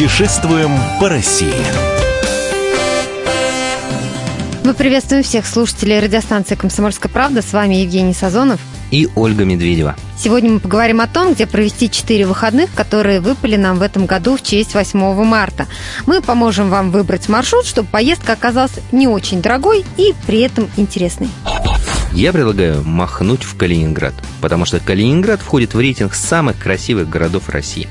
[0.00, 1.52] Путешествуем по России.
[4.64, 7.42] Мы приветствуем всех слушателей радиостанции «Комсомольская правда».
[7.42, 8.60] С вами Евгений Сазонов
[8.90, 9.96] и Ольга Медведева.
[10.16, 14.38] Сегодня мы поговорим о том, где провести четыре выходных, которые выпали нам в этом году
[14.38, 15.66] в честь 8 марта.
[16.06, 21.28] Мы поможем вам выбрать маршрут, чтобы поездка оказалась не очень дорогой и при этом интересной.
[22.12, 27.88] Я предлагаю махнуть в Калининград, потому что Калининград входит в рейтинг самых красивых городов России.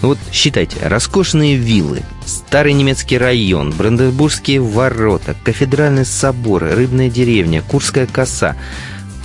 [0.00, 8.06] Ну вот считайте, роскошные виллы, старый немецкий район, Бранденбургские ворота, кафедральный собор, рыбная деревня, Курская
[8.06, 8.56] коса.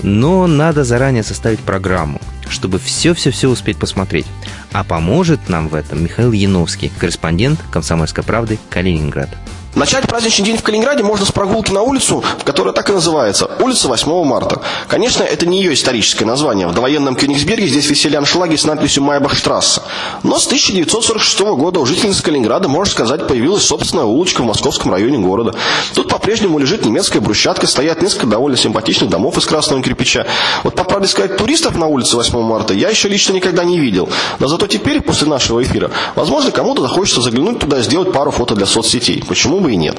[0.02, 2.20] Но надо заранее составить программу,
[2.50, 4.26] чтобы все-все-все успеть посмотреть.
[4.72, 9.30] А поможет нам в этом Михаил Яновский, корреспондент «Комсомольской правды» Калининград.
[9.76, 13.88] Начать праздничный день в Калининграде можно с прогулки на улицу, которая так и называется– улица
[13.88, 14.62] 8 марта.
[14.88, 16.68] Конечно, это не ее историческое название.
[16.68, 19.82] В довоенном Кёнигсберге здесь висели аншлаги с надписью «Майбахштрассе».
[20.22, 25.18] Но с 1946 года у жительницы Калининграда, можно сказать, появилась собственная улочка в московском районе
[25.18, 25.56] города.
[25.96, 30.28] Тут по-прежнему лежит немецкая брусчатка, стоят несколько довольно симпатичных домов из красного кирпича.
[30.64, 34.08] Вот, по правде сказать, туристов на улице 8 марта я еще лично никогда не видел.
[34.38, 38.54] Но зато теперь, после нашего эфира, возможно, кому-то захочется заглянуть туда и сделать пару фото
[38.54, 39.24] для соцсетей.
[39.28, 39.98] Почему бы и нет.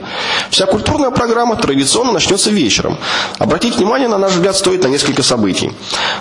[0.51, 2.99] Вся культурная программа традиционно начнется вечером.
[3.39, 5.73] Обратить внимание, на наш взгляд, стоит на несколько событий.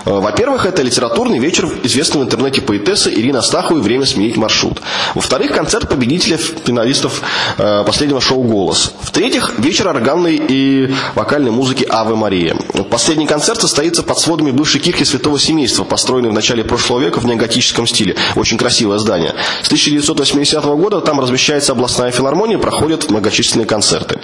[0.04, 4.80] Э, во-первых, это литературный вечер известного в интернете поэтессы Ирины Астаховой «Время сменить маршрут».
[5.14, 7.22] Во-вторых, концерт победителя финалистов
[7.58, 8.92] э, последнего шоу «Голос».
[9.02, 12.56] В-третьих, вечер органной и вокальной музыки «Аве Мария».
[12.90, 17.26] Последний концерт состоится под сводами бывшей кирхи Святого Семейства, построенной в начале прошлого века в
[17.26, 18.16] неоготическом стиле.
[18.34, 19.34] Очень красивое здание.
[19.62, 24.20] С 1980 года там размещается областная филармония, проходят многочисленные многочисленные концерты.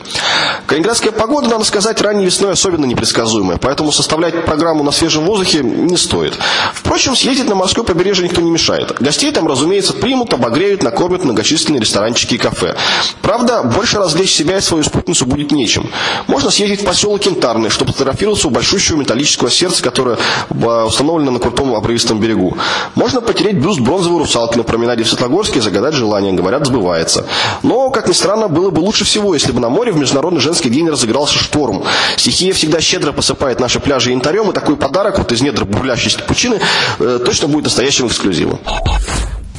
[0.67, 5.97] Калининградская погода, надо сказать, ранней весной особенно непредсказуемая, поэтому составлять программу на свежем воздухе не
[5.97, 6.35] стоит.
[6.73, 9.01] Впрочем, съездить на морское побережье никто не мешает.
[9.01, 12.77] Гостей там, разумеется, примут, обогреют, накормят многочисленные ресторанчики и кафе.
[13.21, 15.91] Правда, больше развлечь себя и свою спутницу будет нечем.
[16.29, 20.19] Можно съездить в поселок Кентарный, чтобы фотографироваться у большущего металлического сердца, которое
[20.51, 22.57] а, установлено на крутом обрывистом берегу.
[22.95, 27.27] Можно потереть бюст бронзовой русалки на променаде в Светлогорске и загадать желание, говорят, сбывается.
[27.63, 30.41] Но, как ни странно, было бы лучше лучше всего, если бы на море в Международный
[30.41, 31.85] женский день разыгрался шторм.
[32.17, 36.61] Стихия всегда щедро посыпает наши пляжи янтарем, и такой подарок вот из недр бурлящейся пучины
[36.99, 38.61] э, точно будет настоящим эксклюзивом.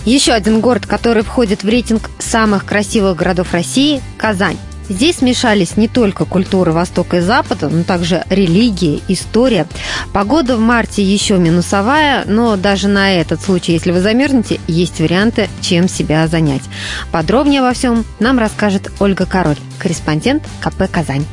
[0.06, 4.58] Еще один город, который входит в рейтинг самых красивых городов России– Казань.
[4.90, 9.68] Здесь смешались не только культуры Востока и Запада, но также религия, история.
[10.14, 15.50] Погода в марте еще минусовая, но даже на этот случай, если вы замерзнете, есть варианты,
[15.62, 16.64] чем себя занять.
[17.12, 21.26] Подробнее во всем нам расскажет Ольга Король, корреспондент КП «Казань».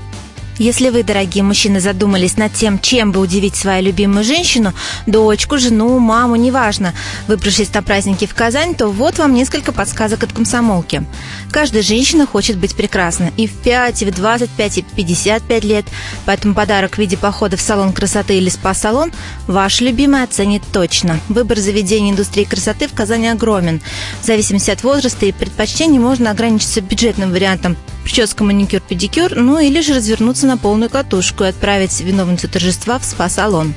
[0.58, 4.72] Если вы, дорогие мужчины, задумались над тем, чем бы удивить свою любимую женщину,
[5.06, 6.94] дочку, жену, маму, неважно,
[7.28, 11.04] выбравшись на праздники в Казань, то вот вам несколько подсказок от комсомолки.
[11.52, 15.86] Каждая женщина хочет быть прекрасной и в 5, и в 25, и в 55 лет,
[16.26, 19.12] поэтому подарок в виде похода в салон красоты или спа-салон
[19.46, 21.20] ваш любимый оценит точно.
[21.28, 23.80] Выбор заведений индустрии красоты в Казани огромен.
[24.22, 27.76] В зависимости от возраста и предпочтений можно ограничиться бюджетным вариантом
[28.08, 33.04] прическа, маникюр, педикюр, ну или же развернуться на полную катушку и отправить виновницу торжества в
[33.04, 33.74] спа-салон.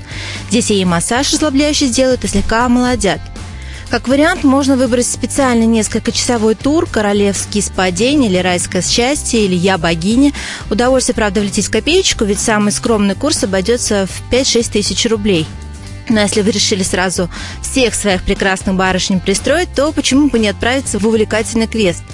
[0.50, 3.20] Здесь ей массаж расслабляющий сделают и слегка омолодят.
[3.90, 10.32] Как вариант, можно выбрать специальный несколько-часовой тур «Королевский спа-день» или «Райское счастье» или «Я богиня».
[10.70, 15.46] Удовольствие, правда, влететь в копеечку, ведь самый скромный курс обойдется в 5-6 тысяч рублей.
[16.08, 17.30] Но если вы решили сразу
[17.62, 22.04] всех своих прекрасных барышень пристроить, то почему бы не отправиться в увлекательный квест–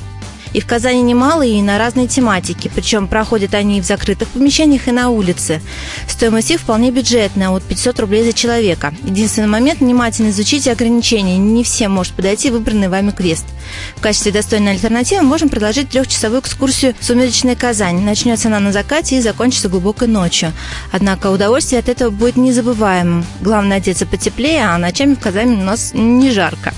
[0.54, 2.72] и в Казани немало, и на разные тематики.
[2.74, 5.62] Причем проходят они и в закрытых помещениях, и на улице.
[6.08, 8.94] Стоимость их вполне бюджетная, от 500 рублей за человека.
[9.04, 11.38] Единственный момент– внимательно изучите ограничения.
[11.38, 13.46] Не всем может подойти выбранный вами квест.
[13.96, 18.02] В качестве достойной альтернативы можем предложить трехчасовую экскурсию «Сумеречная Казань».
[18.02, 20.54] Начнется она на закате и закончится глубокой ночью.
[20.92, 23.26] Однако удовольствие от этого будет незабываемым.
[23.42, 26.74] Главное одеться потеплее, а ночами в Казани у нас не жарко.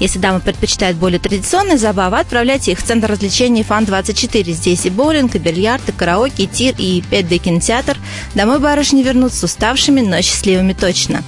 [0.00, 4.52] Если дамы предпочитают более традиционные забавы, отправляйте их в Центр развлечений Фан-24.
[4.52, 7.96] Здесь и боулинг, и бильярд, и караоке, и тир, и 5D-кинотеатр.
[8.34, 11.22] Домой барышни вернутся уставшими, но счастливыми точно.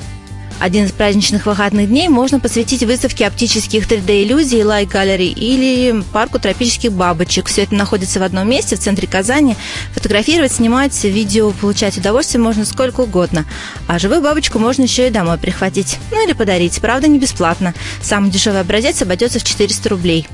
[0.58, 6.92] Один из праздничных выходных дней можно посвятить выставке оптических 3D-иллюзий Light Gallery или парку тропических
[6.92, 7.46] бабочек.
[7.46, 9.54] Все это находится в одном месте, в центре Казани.
[9.92, 13.44] Фотографировать, снимать, видео, получать удовольствие можно сколько угодно.
[13.86, 15.98] А живую бабочку можно еще и домой прихватить.
[16.10, 16.80] Ну или подарить.
[16.80, 17.74] Правда, не бесплатно.
[18.00, 20.26] Самый дешевый образец обойдется в 400 рублей.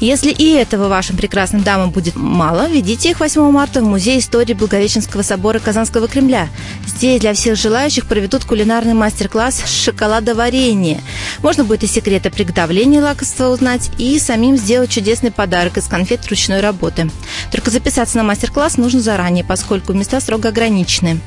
[0.00, 4.52] Если и этого вашим прекрасным дамам будет мало, ведите их 8 марта в Музей истории
[4.52, 6.48] Благовещенского собора Казанского Кремля.
[6.86, 11.00] Здесь для всех желающих проведут кулинарный мастер-класс шоколадоварение.
[11.42, 16.60] Можно будет и секреты приготовления лакомства узнать, и самим сделать чудесный подарок из конфет ручной
[16.60, 17.10] работы.
[17.52, 21.20] Только записаться на мастер-класс нужно заранее, поскольку места строго ограничены.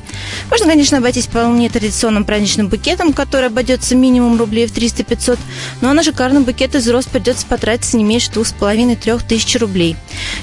[0.50, 5.38] Можно, конечно, обойтись вполне традиционным праздничным букетом, который обойдется минимум рублей в 300-500,
[5.80, 9.96] но на шикарный букет из роз придется потратиться не меньше двух с половиной-трех тысяч рублей.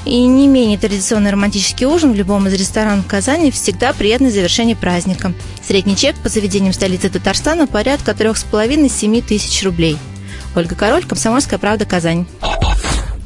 [0.06, 5.34] И не менее традиционный романтический ужин в любом из ресторанов Казани всегда приятное завершение праздника.
[5.62, 9.98] Средний чек по заведениям столицы Татарстана порядка трех с половиной-семи тысяч рублей.
[10.56, 12.26] Ольга Король, Комсомольская правда, Казань.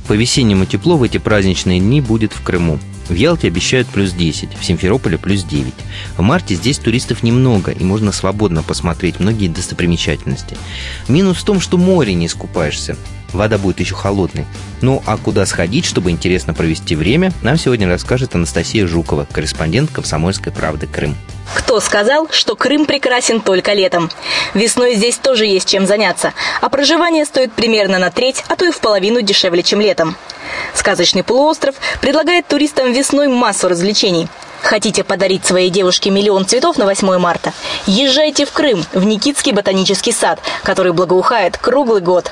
[0.08, 2.80] По-весеннему тепло в эти праздничные дни будет в Крыму.
[3.10, 5.72] В Ялте обещают плюс 10, в Симферополе плюс 9.
[6.18, 10.58] В марте здесь туристов немного, и можно свободно посмотреть многие достопримечательности.
[11.08, 12.98] Минус в том, что море не искупаешься.
[13.34, 14.46] Вода будет еще холодной.
[14.82, 20.52] Ну, а куда сходить, чтобы интересно провести время, нам сегодня расскажет Анастасия Жукова, корреспондент «Комсомольской
[20.52, 21.16] правды Крым».
[21.56, 24.12] Кто сказал, что Крым прекрасен только летом?
[24.54, 28.72] Весной здесь тоже есть чем заняться, а проживание стоит примерно на треть, а то и
[28.72, 30.16] в половину дешевле, чем летом.
[30.74, 34.28] Сказочный полуостров предлагает туристам весной массу развлечений.
[34.62, 37.54] Хотите подарить своей девушке миллион цветов на 8 марта?
[37.86, 42.32] Езжайте в Крым, в Никитский ботанический сад, который благоухает круглый год.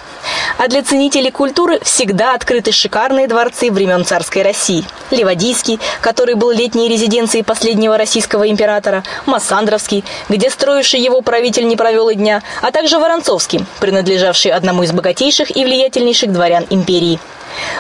[0.58, 4.86] А для ценителей культуры всегда открыты шикарные дворцы времен царской России.
[5.12, 12.10] Ливадийский, который был летней резиденцией последнего российского императора, Массандровский, где строивший его правитель не провел
[12.10, 17.20] и дня, а также Воронцовский, принадлежавший одному из богатейших и влиятельнейших дворян империи.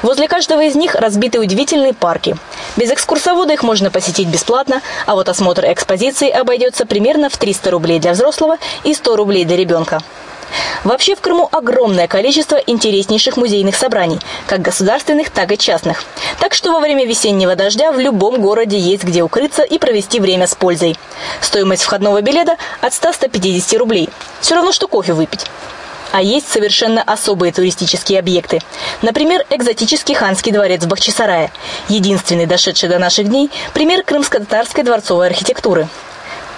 [0.03, 2.35] Возле каждого из них разбиты удивительные парки.
[2.75, 7.99] Без экскурсовода их можно посетить бесплатно, а вот осмотр экспозиции обойдется примерно в 300 рублей
[7.99, 10.01] для взрослого и 100 рублей для ребенка.
[10.83, 16.03] Вообще в Крыму огромное количество интереснейших музейных собраний, как государственных, так и частных.
[16.39, 20.47] Так что во время весеннего дождя в любом городе есть где укрыться и провести время
[20.47, 20.95] с пользой.
[21.41, 24.09] Стоимость входного билета от 100-150 рублей.
[24.39, 25.45] Все равно, что кофе выпить.
[26.11, 28.59] А есть совершенно особые туристические объекты.
[29.01, 31.51] Например, экзотический ханский дворец в.
[31.89, 35.87] Единственный дошедший до наших дней пример крымско-татарской дворцовой архитектуры.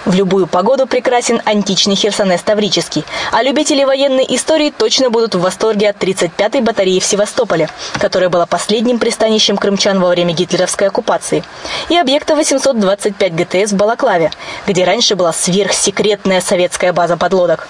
[0.06, 5.90] В любую погоду прекрасен античный Херсонес Таврический, а любители военной истории точно будут в восторге
[5.90, 7.68] от 35-й батареи в Севастополе,
[7.98, 11.44] которая была последним пристанищем крымчан во время гитлеровской оккупации,
[11.90, 14.30] и объекта 825 ГТС в Балаклаве,
[14.66, 17.68] где раньше была сверхсекретная советская база подлодок.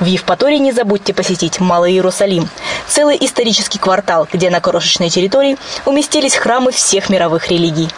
[0.00, 2.48] В Евпатории не забудьте посетить Малый Иерусалим,
[2.88, 7.90] целый исторический квартал, где на крошечной территории уместились храмы всех мировых религий.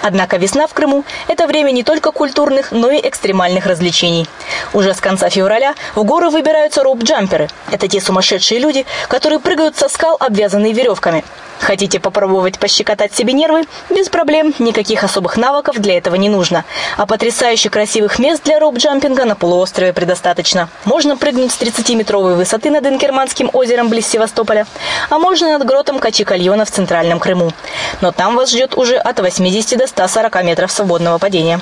[0.00, 4.26] Однако весна в Крыму– это время не только культурных, но и экстремальных развлечений.
[4.72, 7.50] Уже с конца февраля в горы выбираются роуп-джамперы.
[7.70, 11.22] Это те сумасшедшие люди, которые прыгают со скал, обвязанные веревками–
[11.60, 13.64] Хотите попробовать пощекотать себе нервы?
[13.90, 16.64] Без проблем, никаких особых навыков для этого не нужно.
[16.96, 20.68] А потрясающе красивых мест для роуп-джампинга на полуострове предостаточно.
[20.84, 24.66] Можно прыгнуть с 30-метровой высоты над Инкерманским озером близ Севастополя,
[25.10, 27.52] а можно над гротом Качи-Кальона в Центральном Крыму.
[28.00, 31.60] Но там вас ждет уже от 80 до 140 метров свободного падения.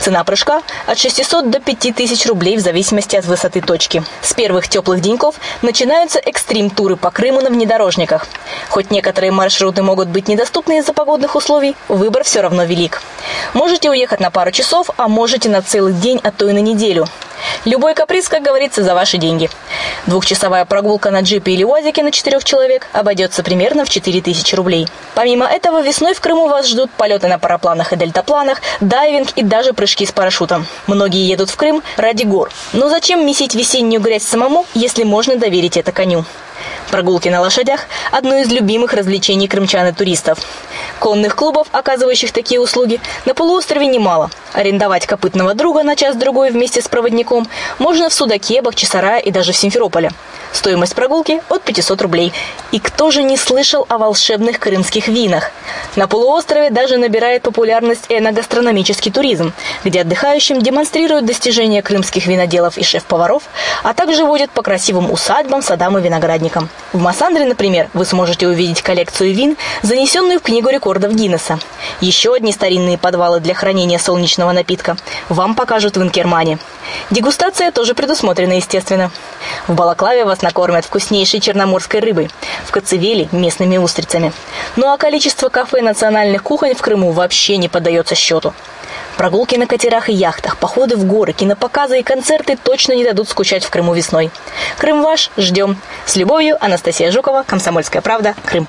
[0.00, 4.02] Цена прыжка от 600 до 5000 рублей в зависимости от высоты точки.
[4.20, 8.26] С первых теплых деньков начинаются экстрим-туры по Крыму на внедорожниках.
[8.68, 13.02] Хоть некоторые маршруты могут быть недоступны из-за погодных условий, выбор все равно велик.
[13.54, 17.06] Можете уехать на пару часов, а можете на целый день, а то и на неделю.
[17.64, 19.50] Любой каприз, как говорится, за ваши деньги.
[20.06, 24.88] Двухчасовая прогулка на джипе или УАЗике на четырех человек обойдется примерно в 4000 рублей.
[25.14, 29.72] Помимо этого, весной в Крыму вас ждут полеты на парапланах и дельтапланах, дайвинг и даже
[29.72, 30.66] прыжки с парашютом.
[30.86, 32.50] Многие едут в Крым ради гор.
[32.72, 36.24] Но зачем месить весеннюю грязь самому, если можно доверить это коню?
[36.92, 40.38] Прогулки на лошадях– одно из любимых развлечений крымчан и туристов.
[40.98, 44.30] Конных клубов, оказывающих такие услуги, на полуострове немало.
[44.52, 47.48] Арендовать копытного друга на час-другой вместе с проводником
[47.78, 50.10] можно в Судаке, Бахчисарае и даже в Симферополе.
[50.52, 52.32] Стоимость прогулки от 500 рублей.
[52.72, 55.50] И кто же не слышал о волшебных крымских винах?
[55.96, 63.44] На полуострове даже набирает популярность эногастрономический туризм, где отдыхающим демонстрируют достижения крымских виноделов и шеф-поваров,
[63.82, 66.68] а также водят по красивым усадьбам, садам и виноградникам.
[66.92, 71.60] В Массандре, например, вы сможете увидеть коллекцию вин, занесенную в Книгу рекордов Гиннесса.
[72.00, 74.96] Еще одни старинные подвалы для хранения солнечного напитка
[75.28, 76.58] вам покажут в Инкермане.
[77.10, 79.10] Дегустация тоже предусмотрена, естественно.
[79.68, 82.30] В Балаклаве вас накормят вкуснейшей черноморской рыбой,
[82.64, 84.32] в Коцевеле– местными устрицами.
[84.76, 88.52] Ну а количество кафе национальных кухонь в Крыму вообще не поддается счету.
[89.16, 93.64] Прогулки на катерах и яхтах, походы в горы, кинопоказы и концерты точно не дадут скучать
[93.64, 94.30] в Крыму весной.
[94.78, 95.76] Крым ваш, ждем.
[96.06, 98.68] С любовью, Анастасия Жукова, Комсомольская правда, Крым.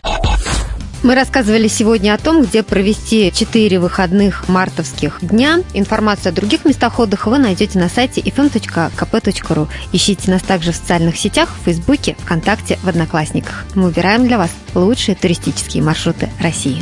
[1.03, 5.59] Мы рассказывали сегодня о том, где провести четыре выходных мартовских дня.
[5.73, 9.67] Информацию о других местах отдыха вы найдете на сайте fm.kp.ru.
[9.91, 13.65] Ищите нас также в социальных сетях, в Фейсбуке, ВКонтакте, в Одноклассниках.
[13.75, 16.81] Мы выбираем для вас лучшие туристические маршруты России.